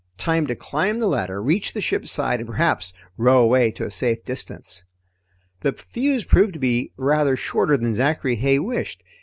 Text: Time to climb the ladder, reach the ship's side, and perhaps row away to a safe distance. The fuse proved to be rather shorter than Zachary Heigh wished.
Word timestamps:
Time 0.17 0.47
to 0.47 0.55
climb 0.55 0.97
the 0.97 1.05
ladder, 1.05 1.39
reach 1.43 1.73
the 1.73 1.79
ship's 1.79 2.11
side, 2.11 2.39
and 2.39 2.47
perhaps 2.49 2.91
row 3.17 3.37
away 3.39 3.69
to 3.69 3.85
a 3.85 3.91
safe 3.91 4.23
distance. 4.25 4.83
The 5.59 5.73
fuse 5.73 6.23
proved 6.25 6.53
to 6.53 6.59
be 6.59 6.91
rather 6.97 7.35
shorter 7.35 7.77
than 7.77 7.93
Zachary 7.93 8.37
Heigh 8.37 8.57
wished. 8.57 9.03